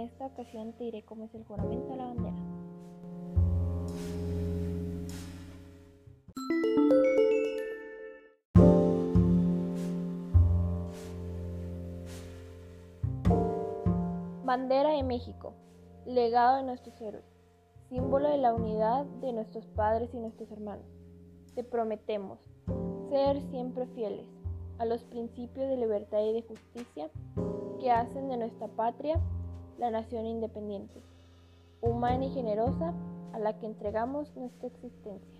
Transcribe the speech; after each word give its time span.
esta 0.00 0.26
ocasión 0.26 0.72
te 0.74 0.84
diré 0.84 1.02
cómo 1.02 1.24
es 1.24 1.34
el 1.34 1.44
juramento 1.44 1.92
a 1.92 1.96
la 1.96 2.04
bandera. 2.04 2.36
Bandera 14.44 14.90
de 14.90 15.02
México, 15.02 15.54
legado 16.06 16.56
de 16.56 16.62
nuestros 16.64 17.00
héroes, 17.00 17.24
símbolo 17.88 18.28
de 18.28 18.38
la 18.38 18.54
unidad 18.54 19.04
de 19.20 19.32
nuestros 19.32 19.66
padres 19.66 20.10
y 20.12 20.18
nuestros 20.18 20.50
hermanos. 20.50 20.86
Te 21.54 21.64
prometemos 21.64 22.38
ser 23.10 23.40
siempre 23.50 23.86
fieles 23.94 24.26
a 24.78 24.84
los 24.84 25.04
principios 25.04 25.68
de 25.68 25.76
libertad 25.76 26.20
y 26.20 26.32
de 26.32 26.42
justicia 26.42 27.10
que 27.78 27.90
hacen 27.90 28.28
de 28.28 28.36
nuestra 28.36 28.68
patria 28.68 29.20
la 29.78 29.90
nación 29.90 30.26
independiente, 30.26 31.00
humana 31.80 32.24
y 32.24 32.30
generosa 32.30 32.92
a 33.32 33.38
la 33.38 33.58
que 33.58 33.66
entregamos 33.66 34.34
nuestra 34.36 34.68
existencia. 34.68 35.38